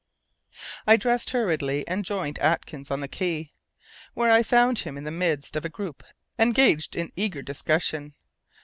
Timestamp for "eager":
7.15-7.43